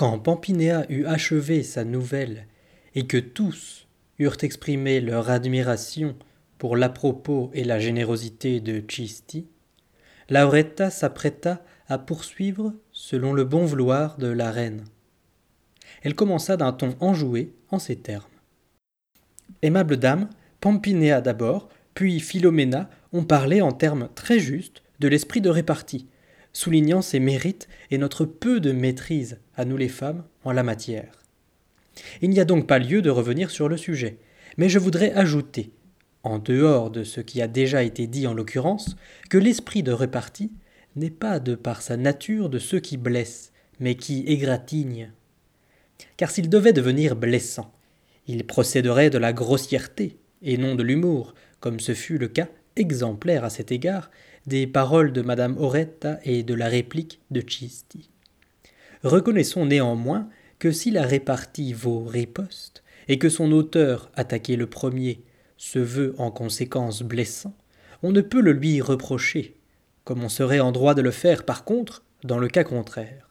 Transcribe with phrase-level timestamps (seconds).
[0.00, 2.46] Quand Pampinéa eut achevé sa nouvelle,
[2.94, 3.86] et que tous
[4.18, 6.16] eurent exprimé leur admiration
[6.56, 9.46] pour l'à-propos et la générosité de Cisti,
[10.30, 14.86] Lauretta s'apprêta à poursuivre selon le bon vouloir de la reine.
[16.00, 18.24] Elle commença d'un ton enjoué en ces termes.
[19.60, 20.30] Aimable dame,
[20.62, 26.08] Pampinéa d'abord, puis Philomena ont parlé en termes très justes de l'esprit de répartie,
[26.52, 31.12] soulignant ses mérites et notre peu de maîtrise, à nous les femmes, en la matière.
[32.22, 34.18] Il n'y a donc pas lieu de revenir sur le sujet,
[34.56, 35.72] mais je voudrais ajouter,
[36.22, 38.96] en dehors de ce qui a déjà été dit en l'occurrence,
[39.28, 40.52] que l'esprit de répartie
[40.96, 45.12] n'est pas de par sa nature de ceux qui blessent, mais qui égratignent.
[46.16, 47.72] Car s'il devait devenir blessant,
[48.26, 53.44] il procéderait de la grossièreté, et non de l'humour, comme ce fut le cas exemplaire
[53.44, 54.10] à cet égard
[54.46, 58.10] des paroles de madame Oretta et de la réplique de Cisti.
[59.02, 60.28] Reconnaissons néanmoins
[60.58, 65.22] que si la répartie vaut riposte, et que son auteur, attaqué le premier,
[65.56, 67.56] se veut en conséquence blessant,
[68.02, 69.56] on ne peut le lui reprocher,
[70.04, 73.28] comme on serait en droit de le faire par contre dans le cas contraire.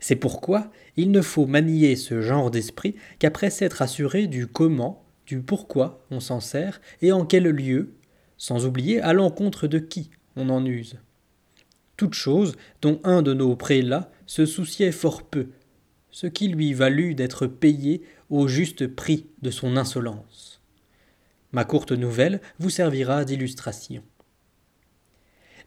[0.00, 5.40] C'est pourquoi il ne faut manier ce genre d'esprit qu'après s'être assuré du comment, du
[5.40, 7.94] pourquoi on s'en sert et en quel lieu,
[8.36, 10.98] sans oublier à l'encontre de qui on en use.
[11.96, 15.48] Toute chose dont un de nos prélats se souciait fort peu,
[16.10, 20.60] ce qui lui valut d'être payé au juste prix de son insolence.
[21.52, 24.02] Ma courte nouvelle vous servira d'illustration.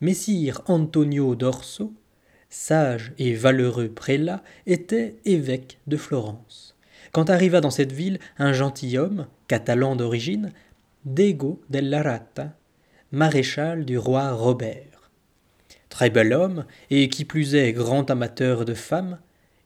[0.01, 1.93] Messire Antonio d'Orso,
[2.49, 6.75] sage et valeureux prélat, était évêque de Florence.
[7.13, 10.51] Quand arriva dans cette ville un gentilhomme, catalan d'origine,
[11.09, 12.57] Dego della Rata,
[13.13, 15.09] maréchal du roi Robert.
[15.87, 19.17] Très bel homme, et qui plus est grand amateur de femmes,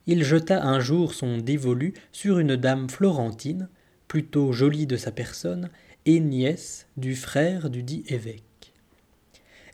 [0.05, 3.69] il jeta un jour son dévolu sur une dame florentine,
[4.07, 5.71] plutôt jolie de sa personne,
[6.05, 8.75] et nièce du frère du dit évêque.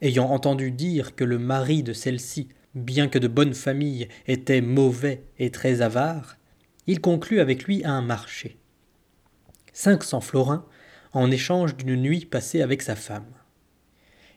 [0.01, 5.23] Ayant entendu dire que le mari de celle-ci, bien que de bonne famille, était mauvais
[5.37, 6.37] et très avare,
[6.87, 8.55] il conclut avec lui un marché.
[9.73, 10.65] Cinq cents florins
[11.17, 13.25] en échange d'une nuit passée avec sa femme.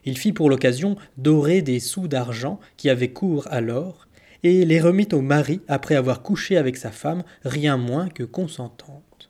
[0.03, 4.07] Il fit pour l'occasion dorer des sous d'argent qui avaient cours alors,
[4.43, 9.29] et les remit au mari après avoir couché avec sa femme, rien moins que consentante.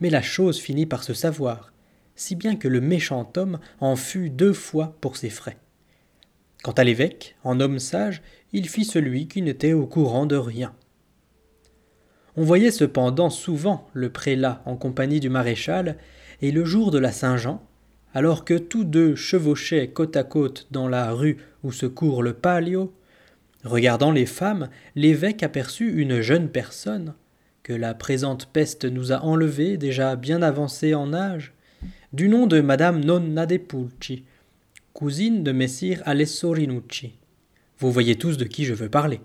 [0.00, 1.72] Mais la chose finit par se savoir,
[2.16, 5.58] si bien que le méchant homme en fut deux fois pour ses frais.
[6.64, 8.20] Quant à l'évêque, en homme sage,
[8.52, 10.74] il fit celui qui n'était au courant de rien.
[12.38, 15.96] On voyait cependant souvent le prélat en compagnie du maréchal,
[16.40, 17.60] et le jour de la Saint-Jean,
[18.14, 22.34] alors que tous deux chevauchaient côte à côte dans la rue où se court le
[22.34, 22.94] palio,
[23.64, 27.14] regardant les femmes, l'évêque aperçut une jeune personne,
[27.64, 31.54] que la présente peste nous a enlevée déjà bien avancée en âge,
[32.12, 34.22] du nom de madame Nonna de Pulci,
[34.92, 37.14] cousine de messire Alessio Rinucci.
[37.80, 39.18] Vous voyez tous de qui je veux parler.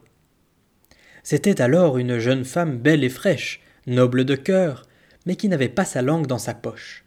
[1.24, 4.86] C'était alors une jeune femme belle et fraîche, noble de cœur,
[5.26, 7.06] mais qui n'avait pas sa langue dans sa poche.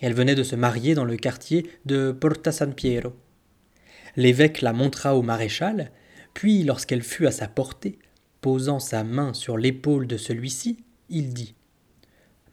[0.00, 3.14] Elle venait de se marier dans le quartier de Porta San Piero.
[4.16, 5.90] L'évêque la montra au maréchal,
[6.34, 7.98] puis lorsqu'elle fut à sa portée,
[8.42, 11.54] posant sa main sur l'épaule de celui-ci, il dit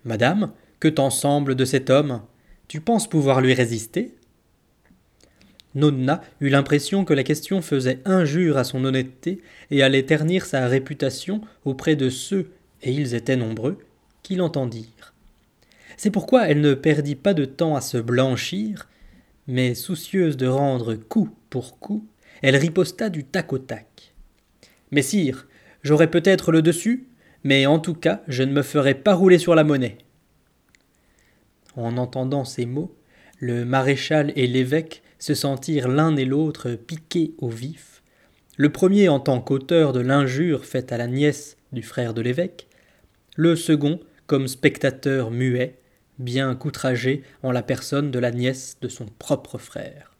[0.05, 2.21] Madame, que t'en semble de cet homme?
[2.69, 4.15] Tu penses pouvoir lui résister?
[5.75, 10.67] Nonna eut l'impression que la question faisait injure à son honnêteté et allait ternir sa
[10.67, 13.77] réputation auprès de ceux, et ils étaient nombreux,
[14.23, 15.13] qui l'entendirent.
[15.97, 18.87] C'est pourquoi elle ne perdit pas de temps à se blanchir,
[19.47, 22.07] mais soucieuse de rendre coup pour coup,
[22.41, 24.13] elle riposta du tac au tac.
[24.91, 25.47] Messire,
[25.83, 27.07] j'aurais peut-être le dessus,
[27.43, 29.97] mais en tout cas, je ne me ferai pas rouler sur la monnaie.
[31.75, 32.95] En entendant ces mots,
[33.39, 38.01] le maréchal et l'évêque se sentirent l'un et l'autre piqués au vif,
[38.57, 42.67] le premier en tant qu'auteur de l'injure faite à la nièce du frère de l'évêque,
[43.35, 45.79] le second comme spectateur muet,
[46.17, 50.15] bien qu'outragé en la personne de la nièce de son propre frère.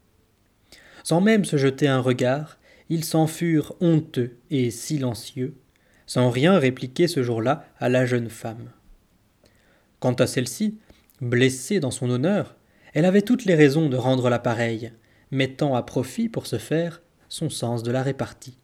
[1.04, 2.60] Sans même se jeter un regard,
[2.90, 5.56] ils s'en furent honteux et silencieux,
[6.06, 8.72] sans rien répliquer ce jour-là à la jeune femme.
[10.00, 10.78] Quant à celle-ci,
[11.22, 12.56] blessée dans son honneur,
[12.94, 14.91] elle avait toutes les raisons de rendre la pareille,
[15.31, 18.58] mettant à profit pour ce faire son sens de la répartie.